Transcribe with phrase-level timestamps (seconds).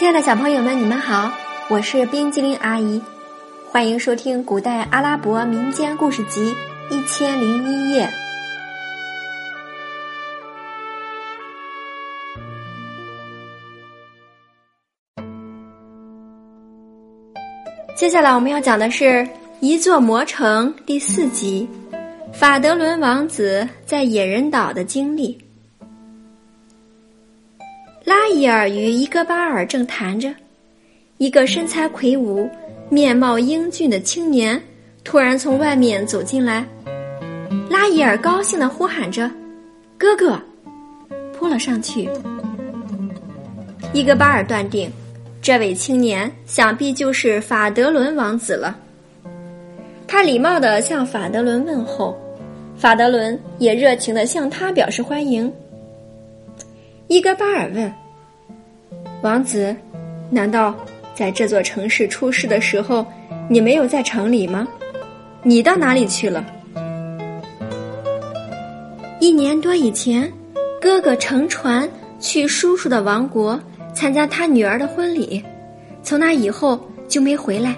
[0.00, 1.30] 亲爱的小朋友们，你们好，
[1.68, 2.98] 我是冰激凌阿姨，
[3.70, 6.54] 欢迎收听古代阿拉伯民间故事集
[6.94, 8.06] 《一千零一夜》。
[17.94, 19.04] 接下来我们要讲的是
[19.60, 21.68] 《一座魔城》第四集
[22.32, 25.36] 《法德伦王子在野人岛的经历》。
[28.10, 30.34] 拉伊尔与伊戈巴尔正谈着，
[31.18, 32.50] 一个身材魁梧、
[32.88, 34.60] 面貌英俊的青年
[35.04, 36.66] 突然从外面走进来。
[37.70, 39.30] 拉伊尔高兴的呼喊着
[39.96, 40.36] ：“哥哥！”
[41.32, 42.10] 扑了上去。
[43.92, 44.90] 伊戈巴尔断定，
[45.40, 48.76] 这位青年想必就是法德伦王子了。
[50.08, 52.18] 他礼貌的向法德伦问候，
[52.76, 55.48] 法德伦也热情的向他表示欢迎。
[57.10, 57.92] 伊戈巴尔问
[59.20, 59.74] ：“王子，
[60.30, 60.72] 难道
[61.12, 63.04] 在这座城市出事的时候，
[63.48, 64.64] 你没有在城里吗？
[65.42, 66.46] 你到哪里去了？”
[69.18, 70.32] 一年多以前，
[70.80, 73.60] 哥哥乘船去叔叔的王国
[73.92, 75.44] 参加他女儿的婚礼，
[76.04, 77.74] 从那以后就没回来。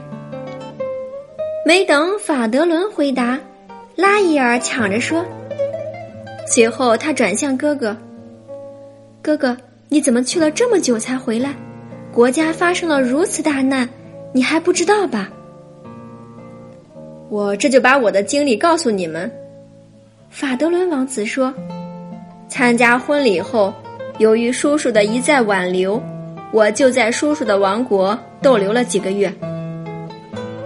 [1.64, 3.40] 没等法德伦回答，
[3.96, 5.24] 拉伊尔抢着说。
[6.46, 7.96] 随后他转向哥哥。
[9.22, 9.56] 哥哥，
[9.88, 11.54] 你怎么去了这么久才回来？
[12.12, 13.88] 国家发生了如此大难，
[14.32, 15.30] 你还不知道吧？
[17.28, 19.30] 我这就把我的经历告诉你们。
[20.28, 21.54] 法德伦王子说
[22.50, 23.72] ：“参加婚礼后，
[24.18, 26.02] 由于叔叔的一再挽留，
[26.50, 29.32] 我就在叔叔的王国逗留了几个月。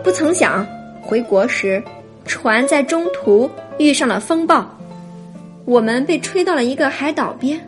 [0.02, 0.66] 不曾想
[1.02, 1.82] 回国时，
[2.24, 4.66] 船在中途遇上了风暴，
[5.66, 7.60] 我们被吹到了一个海岛边。”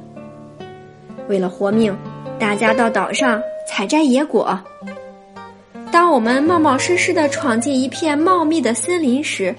[1.28, 1.96] 为了活命，
[2.38, 4.58] 大家到岛上采摘野果。
[5.90, 9.54] 当我们冒冒失失的闯进一片茂密的森林时，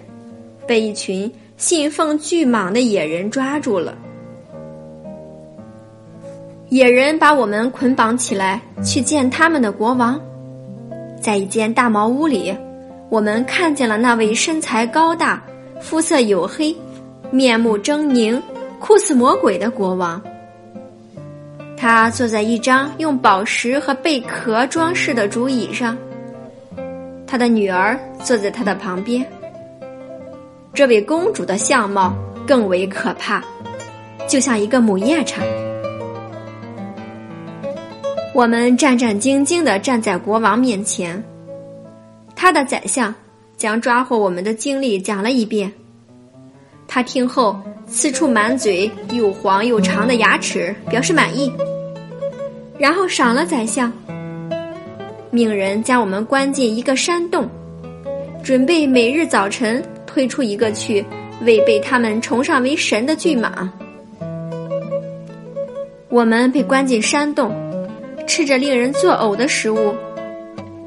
[0.67, 3.97] 被一群信奉巨蟒的野人抓住了。
[6.69, 10.19] 野人把我们捆绑起来，去见他们的国王。
[11.19, 12.55] 在一间大茅屋里，
[13.09, 15.43] 我们看见了那位身材高大、
[15.81, 16.75] 肤色黝黑、
[17.31, 18.39] 面目狰狞、
[18.79, 20.21] 酷似魔鬼的国王。
[21.79, 25.97] 他坐在一张用宝石和贝壳装饰的竹椅上，
[27.25, 29.25] 他的女儿坐在他的旁边。
[30.73, 32.13] 这位公主的相貌
[32.45, 33.41] 更为可怕，
[34.27, 35.41] 就像一个母夜叉。
[38.33, 41.23] 我们战战兢兢地站在国王面前，
[42.35, 43.15] 他的宰相
[43.55, 45.71] 将抓获我们的经历讲了一遍。
[46.91, 47.55] 他听后，
[47.87, 51.53] 呲出满嘴又黄又长的牙齿，表示满意。
[52.79, 53.93] 然后赏了宰相，
[55.29, 57.47] 命人将我们关进一个山洞，
[58.43, 61.05] 准备每日早晨推出一个去
[61.45, 63.69] 喂被他们崇尚为神的巨蟒。
[66.09, 67.53] 我们被关进山洞，
[68.25, 69.93] 吃着令人作呕的食物。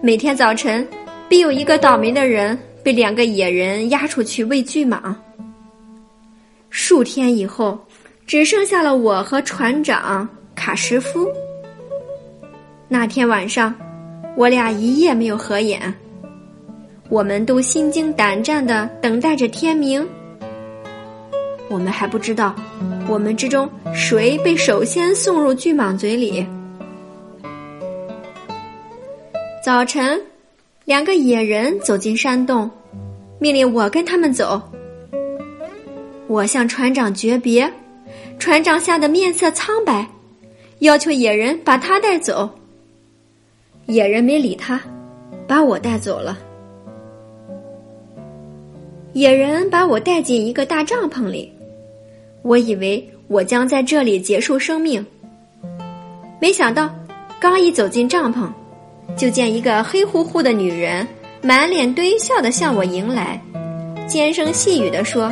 [0.02, 0.84] 每天早晨，
[1.28, 5.14] 必有一个倒霉的人被两个野人押出去喂巨蟒。
[6.92, 7.78] 数天以后，
[8.26, 11.26] 只剩下了我和船长卡什夫。
[12.86, 13.74] 那天晚上，
[14.36, 15.94] 我俩一夜没有合眼。
[17.08, 20.06] 我们都心惊胆战的等待着天明。
[21.70, 22.54] 我们还不知道，
[23.08, 26.46] 我们之中谁被首先送入巨蟒嘴里。
[29.64, 30.20] 早晨，
[30.84, 32.70] 两个野人走进山洞，
[33.38, 34.60] 命令我跟他们走。
[36.32, 37.70] 我向船长诀别，
[38.38, 40.08] 船长吓得面色苍白，
[40.78, 42.48] 要求野人把他带走。
[43.84, 44.80] 野人没理他，
[45.46, 46.38] 把我带走了。
[49.12, 51.52] 野人把我带进一个大帐篷里，
[52.40, 55.04] 我以为我将在这里结束生命。
[56.40, 56.88] 没想到，
[57.38, 58.50] 刚一走进帐篷，
[59.18, 61.06] 就见一个黑乎乎的女人
[61.42, 63.38] 满脸堆笑的向我迎来，
[64.08, 65.30] 尖声细语的说：“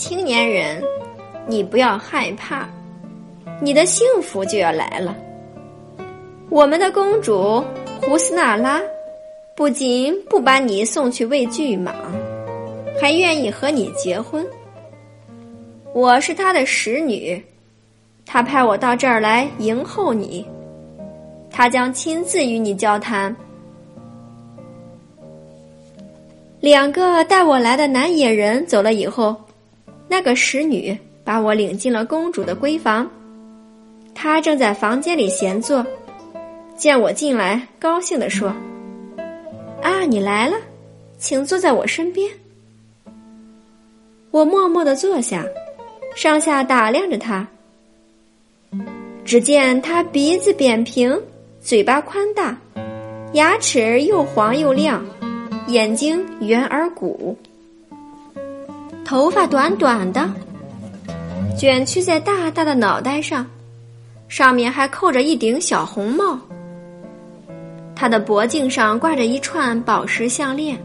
[0.00, 0.82] 青年人，
[1.46, 2.66] 你不要害怕，
[3.60, 5.14] 你的幸福就要来了。”
[6.48, 7.62] 我们的公主
[8.00, 8.80] 胡斯娜拉
[9.54, 11.92] 不仅不把你送去喂巨蟒，
[12.98, 14.42] 还愿意和你结婚。
[15.92, 17.38] 我是她的使女，
[18.24, 20.46] 她派我到这儿来迎候你，
[21.50, 23.36] 她将亲自与你交谈。
[26.58, 29.36] 两个带我来的男野人走了以后，
[30.10, 33.08] 那个使女把我领进了公主的闺房，
[34.12, 35.86] 她正在房间里闲坐。
[36.76, 38.52] 见我进来，高兴地说
[39.80, 40.56] ：“啊，你来了，
[41.16, 42.28] 请坐在我身边。”
[44.32, 45.46] 我默默的坐下，
[46.16, 47.46] 上下打量着她。
[49.24, 51.16] 只见她鼻子扁平，
[51.60, 52.58] 嘴巴宽大，
[53.34, 55.04] 牙齿又黄又亮，
[55.68, 57.38] 眼睛圆而鼓，
[59.10, 60.30] 头发短短的，
[61.58, 63.44] 卷曲在大大的脑袋上，
[64.28, 66.38] 上面还扣着一顶小红帽。
[67.96, 70.78] 他的脖颈上挂着一串宝石项链，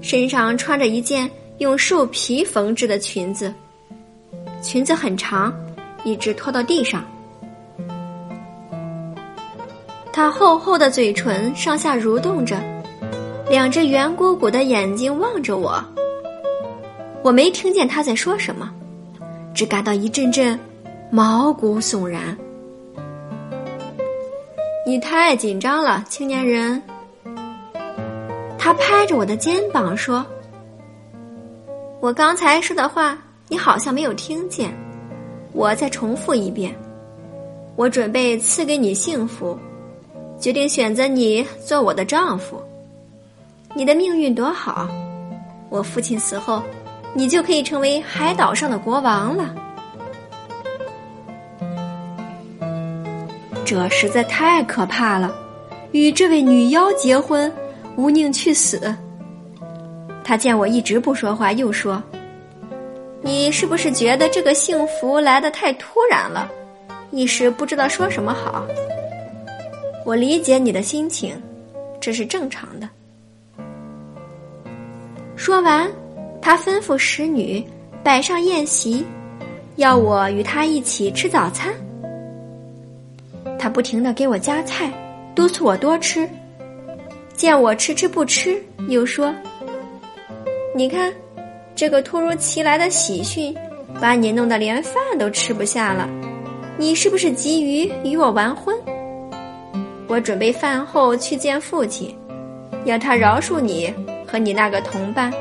[0.00, 1.28] 身上穿着一件
[1.58, 3.52] 用兽皮缝制的裙子，
[4.62, 5.52] 裙子很长，
[6.04, 7.04] 一直拖到地上。
[10.12, 12.56] 他厚厚的嘴唇上下蠕动着，
[13.50, 15.84] 两只圆鼓鼓的眼睛望着我。
[17.22, 18.72] 我没听见他在说什么，
[19.52, 20.58] 只感到一阵阵
[21.10, 22.36] 毛骨悚然。
[24.86, 26.80] 你太紧张了，青年人。
[28.58, 30.24] 他拍着我的肩膀说
[32.00, 33.18] ：“我刚才说的话，
[33.48, 34.72] 你好像没有听见。
[35.52, 36.74] 我再重复一遍。
[37.76, 39.58] 我准备赐给你幸福，
[40.38, 42.60] 决定选择你做我的丈夫。
[43.74, 44.88] 你的命运多好！
[45.68, 46.62] 我父亲死后，
[47.16, 49.54] 你就可以成为海岛上的国王了。”
[53.64, 55.34] 这实在太可怕了！
[55.92, 57.50] 与这位女妖结婚，
[57.96, 58.94] 无宁去死。
[60.22, 62.02] 他见我一直不说话，又说
[63.22, 66.48] ：“你是不是觉得这个幸福来得太突然了，
[67.10, 68.64] 一时不知道说什么好？”
[70.04, 71.40] 我理解你的心情，
[71.98, 72.88] 这是正常的。
[75.34, 75.90] 说完，
[76.46, 77.60] 他吩咐使女
[78.04, 79.04] 摆上宴席，
[79.74, 81.74] 要我与他一起吃早餐。
[83.58, 84.88] 他不停的给我夹菜，
[85.34, 86.24] 督促我多吃。
[87.34, 89.34] 见我迟迟不吃，又说
[90.72, 91.12] ：“你看，
[91.74, 93.52] 这个突如其来的喜讯，
[94.00, 96.08] 把你弄得连饭都吃不下了。
[96.78, 98.72] 你是不是急于与我完婚？
[100.06, 102.16] 我准备饭后去见父亲，
[102.84, 103.92] 要他饶恕你
[104.24, 105.32] 和你那个同伴。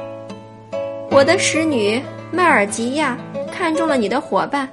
[1.15, 3.17] 我的使女麦尔吉亚
[3.49, 4.69] 看中了你的伙伴，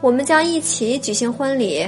[0.00, 1.84] 我们将一起举行婚礼。”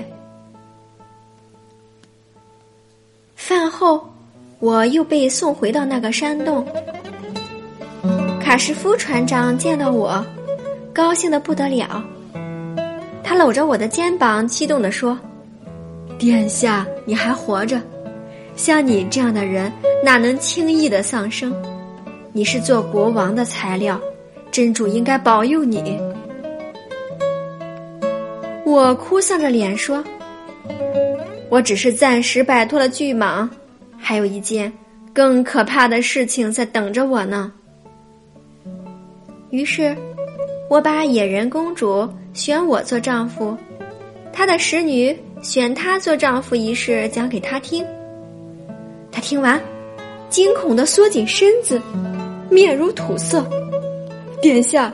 [3.36, 4.04] 饭后，
[4.58, 6.66] 我又被送回到那个山洞。
[8.40, 10.26] 卡什夫船长见到我，
[10.92, 12.04] 高兴的不得了。
[13.22, 15.16] 他搂着我的肩膀，激动地说
[16.18, 17.80] ：“殿下，你还活着！
[18.56, 19.72] 像你这样的人，
[20.04, 21.54] 哪能轻易的丧生？
[22.32, 24.00] 你是做国王的材料，
[24.50, 25.98] 真主应该保佑你。”
[28.64, 30.04] 我哭丧着脸说。
[31.48, 33.48] 我只是暂时摆脱了巨蟒，
[33.98, 34.72] 还有一件
[35.12, 37.52] 更可怕的事情在等着我呢。
[39.50, 39.96] 于是，
[40.68, 43.56] 我把野人公主选我做丈夫，
[44.32, 47.84] 她的使女选她做丈夫一事讲给她听。
[49.10, 49.60] 她听完，
[50.28, 51.82] 惊恐的缩紧身子，
[52.50, 53.44] 面如土色。
[54.42, 54.92] 殿下，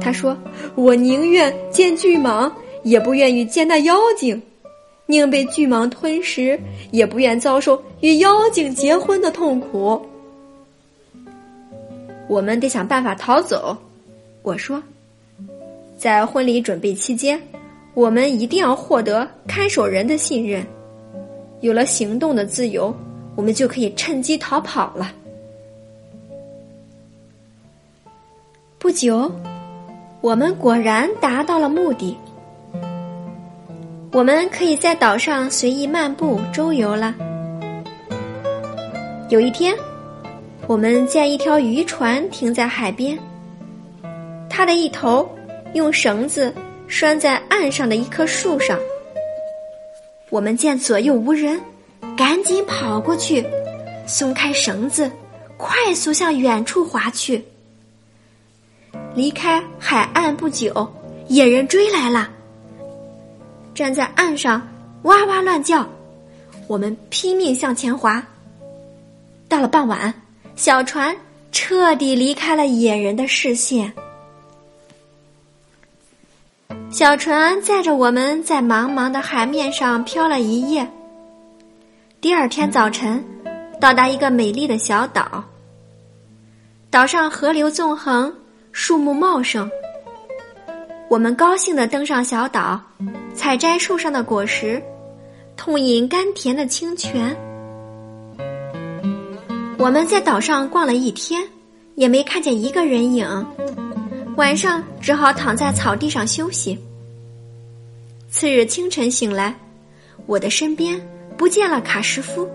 [0.00, 0.36] 他说
[0.76, 2.50] ：“我宁愿见巨蟒，
[2.82, 4.40] 也不愿意见那妖精。”
[5.06, 6.58] 宁被巨蟒吞食，
[6.90, 10.00] 也不愿遭受与妖精结婚的痛苦。
[12.28, 13.76] 我们得想办法逃走，
[14.42, 14.82] 我说。
[15.98, 17.40] 在婚礼准备期间，
[17.94, 20.64] 我们一定要获得看守人的信任。
[21.60, 22.94] 有了行动的自由，
[23.36, 25.12] 我们就可以趁机逃跑了。
[28.82, 29.30] 不久，
[30.20, 32.18] 我们果然达到了目的。
[34.10, 37.14] 我们可以在岛上随意漫步周游了。
[39.28, 39.72] 有一天，
[40.66, 43.16] 我们见一条渔船停在海边，
[44.50, 45.30] 它的一头
[45.74, 46.52] 用绳子
[46.88, 48.76] 拴在岸上的一棵树上。
[50.28, 51.60] 我们见左右无人，
[52.16, 53.46] 赶紧跑过去，
[54.08, 55.08] 松开绳子，
[55.56, 57.40] 快速向远处划去。
[59.14, 60.90] 离开海岸不久，
[61.28, 62.30] 野人追来了。
[63.74, 64.66] 站在岸上，
[65.02, 65.86] 哇哇乱叫。
[66.66, 68.24] 我们拼命向前划。
[69.48, 70.12] 到了傍晚，
[70.56, 71.14] 小船
[71.50, 73.92] 彻底离开了野人的视线。
[76.90, 80.86] 小船载着我们在茫茫的海面上漂了一夜。
[82.20, 83.22] 第二天早晨，
[83.78, 85.44] 到达一个美丽的小岛。
[86.90, 88.32] 岛上河流纵横，
[88.72, 89.70] 树木茂盛。
[91.08, 92.80] 我们高兴的登上小岛。
[93.34, 94.82] 采摘树上的果实，
[95.56, 97.34] 痛饮甘甜的清泉。
[99.78, 101.42] 我们在岛上逛了一天，
[101.94, 103.46] 也没看见一个人影。
[104.36, 106.78] 晚上只好躺在草地上休息。
[108.28, 109.54] 次日清晨醒来，
[110.26, 111.00] 我的身边
[111.36, 112.48] 不见了卡什夫。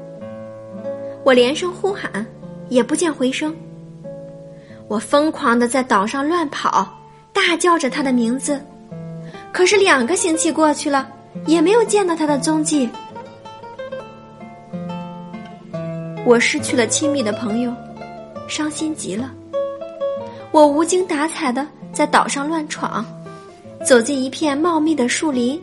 [1.24, 2.26] 我连声呼喊，
[2.70, 3.56] 也不见回声。
[4.88, 6.88] 我疯狂的在岛上乱跑，
[7.34, 8.62] 大叫着他的名字。
[9.52, 11.08] 可是两个星期过去了，
[11.46, 12.90] 也没有见到他的踪迹。
[16.26, 17.74] 我失去了亲密的朋友，
[18.48, 19.32] 伤心极了。
[20.52, 23.06] 我无精打采的在岛上乱闯，
[23.86, 25.62] 走进一片茂密的树林。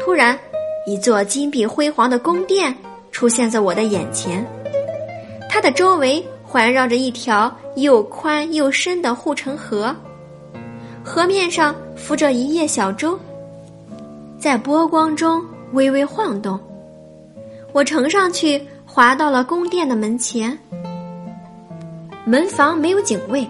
[0.00, 0.38] 突然，
[0.86, 2.74] 一座金碧辉煌的宫殿
[3.10, 4.44] 出现在我的眼前，
[5.48, 9.94] 它的周围环绕着一条又宽又深的护城河，
[11.04, 13.18] 河面上浮着一叶小舟，
[14.38, 16.58] 在波光中微微晃动。
[17.72, 20.56] 我乘上去，滑到了宫殿的门前。
[22.24, 23.46] 门房没有警卫，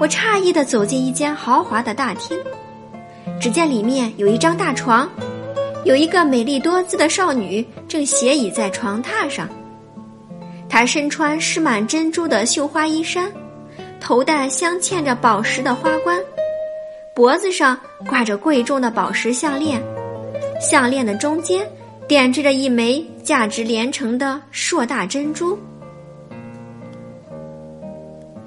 [0.00, 2.36] 我诧异的走进一间豪华的大厅，
[3.38, 5.08] 只见里面有一张大床，
[5.84, 9.48] 有一个美丽多姿的少女正斜倚在床榻上。
[10.68, 13.30] 她身穿饰满珍珠的绣花衣衫，
[14.00, 16.20] 头戴镶嵌着宝石的花冠，
[17.14, 19.82] 脖子上挂着贵重的宝石项链，
[20.60, 21.66] 项链的中间
[22.06, 25.58] 点缀着一枚价值连城的硕大珍珠。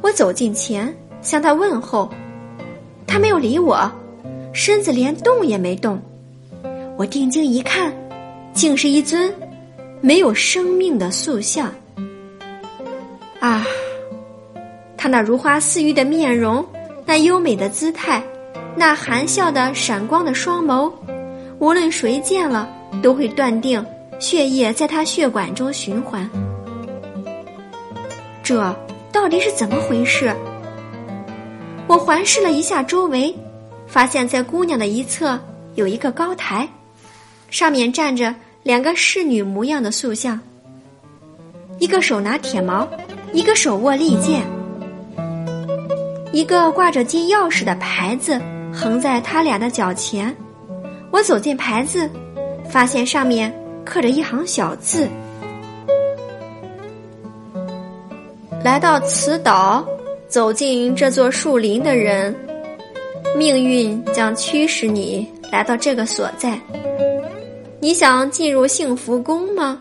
[0.01, 2.09] 我走近前向他问候，
[3.07, 3.91] 他没有理我，
[4.53, 5.99] 身子连动也没动。
[6.95, 7.93] 我定睛一看，
[8.53, 9.33] 竟是一尊
[9.99, 11.73] 没有生命的塑像。
[13.39, 13.65] 啊！
[14.97, 16.65] 他那如花似玉的面容，
[17.05, 18.21] 那优美的姿态，
[18.75, 20.91] 那含笑的闪光的双眸，
[21.59, 22.69] 无论谁见了
[23.01, 23.83] 都会断定
[24.19, 26.29] 血液在他血管中循环。
[28.43, 28.75] 这。
[29.11, 30.33] 到底是怎么回事？
[31.87, 33.35] 我环视了一下周围，
[33.87, 35.37] 发现在姑娘的一侧
[35.73, 36.69] 有一个高台，
[37.49, 40.39] 上面站着两个侍女模样的塑像，
[41.79, 42.87] 一个手拿铁矛，
[43.31, 44.41] 一个手握利剑，
[46.31, 48.39] 一个挂着金钥匙的牌子
[48.73, 50.35] 横在他俩的脚前。
[51.11, 52.09] 我走进牌子，
[52.69, 53.53] 发现上面
[53.85, 55.07] 刻着一行小字。
[58.63, 59.85] 来到此岛，
[60.27, 62.35] 走进这座树林的人，
[63.37, 66.59] 命运将驱使你来到这个所在。
[67.79, 69.79] 你想进入幸福宫吗？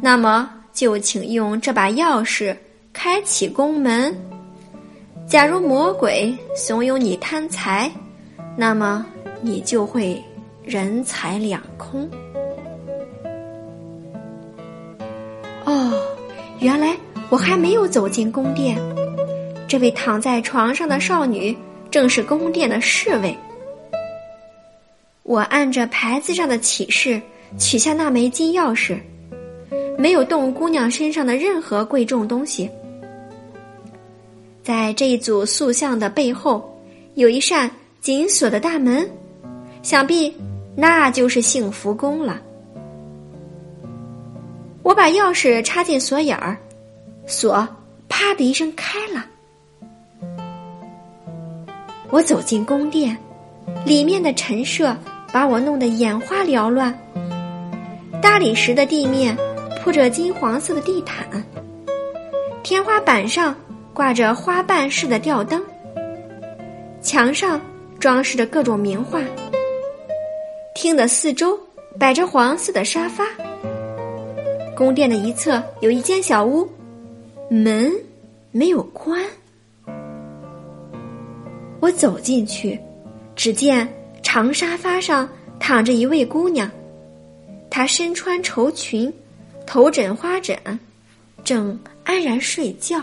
[0.00, 2.56] 那么就请用这把钥匙
[2.92, 4.16] 开启宫门。
[5.26, 7.90] 假如魔鬼怂恿你贪财，
[8.56, 9.06] 那么
[9.40, 10.22] 你就会
[10.64, 12.08] 人财两空。
[15.64, 15.92] 哦，
[16.58, 16.96] 原来。
[17.30, 18.76] 我还没有走进宫殿，
[19.68, 21.56] 这位躺在床上的少女
[21.88, 23.38] 正是宫殿的侍卫。
[25.22, 27.22] 我按着牌子上的启示
[27.56, 28.98] 取下那枚金钥匙，
[30.00, 32.70] 没有动姑娘身上的任何贵重东西。
[34.62, 36.74] 在这一组塑像的背后，
[37.16, 39.06] 有一扇紧锁的大门，
[39.82, 40.34] 想必
[40.74, 42.40] 那就是幸福宫了。
[44.82, 46.56] 我把钥匙插进锁眼儿。
[47.26, 47.68] 锁
[48.08, 49.24] 啪的一声开了，
[52.08, 53.16] 我走进宫殿，
[53.84, 54.96] 里面的陈设
[55.30, 56.98] 把我弄得眼花缭乱。
[58.20, 59.36] 大理石的地面
[59.82, 61.26] 铺着金黄色的地毯，
[62.62, 63.56] 天花板上
[63.94, 65.62] 挂着花瓣式的吊灯，
[67.00, 67.58] 墙上
[67.98, 69.22] 装饰着各种名画。
[70.74, 71.58] 厅的四周
[71.98, 73.24] 摆着黄色的沙发。
[74.76, 76.68] 宫殿的一侧有一间小屋。
[77.50, 77.92] 门
[78.52, 79.20] 没有关，
[81.80, 82.78] 我走进去，
[83.34, 83.88] 只见
[84.22, 86.70] 长沙发上躺着一位姑娘，
[87.68, 89.12] 她身穿绸裙，
[89.72, 90.58] 头枕花枕，
[91.44, 93.00] 正安然睡觉。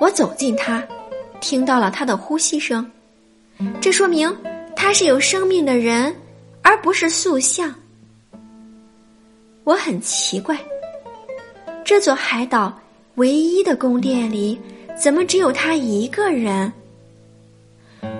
[0.00, 0.82] 我走近他，
[1.40, 2.84] 听到了他的呼吸声，
[3.80, 4.36] 这说明
[4.74, 6.12] 他是有生命的人，
[6.60, 7.72] 而不是塑像。
[9.62, 10.58] 我很奇怪。
[11.84, 12.76] 这座海岛
[13.14, 14.60] 唯一的宫殿里，
[15.00, 16.72] 怎么只有他一个人？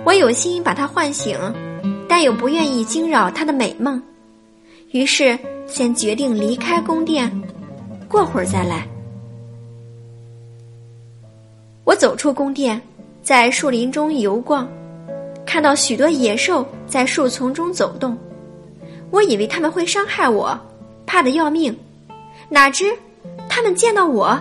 [0.05, 1.37] 我有心把他唤醒，
[2.07, 4.01] 但又不愿意惊扰他的美梦，
[4.91, 7.29] 于是先决定离开宫殿，
[8.07, 8.87] 过会儿再来。
[11.83, 12.81] 我走出宫殿，
[13.21, 14.67] 在树林中游逛，
[15.45, 18.17] 看到许多野兽在树丛中走动，
[19.11, 20.57] 我以为他们会伤害我，
[21.05, 21.77] 怕得要命，
[22.49, 22.85] 哪知
[23.49, 24.39] 他们见到我，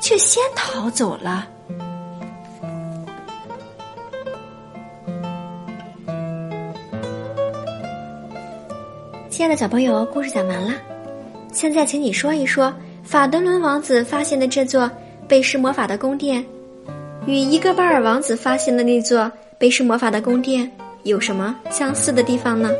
[0.00, 1.48] 却先逃走了。
[9.36, 10.72] 亲爱的小朋友，故事讲完了，
[11.52, 14.90] 现在请你说一说法德伦王子发现的这座
[15.28, 16.42] 被施魔法的宫殿，
[17.26, 22.70] 与伊戈巴尔王子发现的那座被施魔法的宫殿有什么相似的地方呢？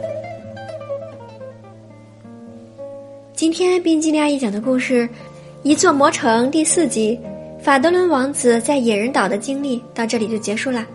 [3.35, 5.07] 今天冰激凌阿姨讲的故事
[5.63, 7.21] 《一座魔城》第四集
[7.63, 10.87] 《法德伦王子在野人岛的经历》到这里就结束了，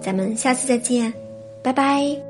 [0.00, 1.12] 咱们下次再见，
[1.60, 2.27] 拜拜。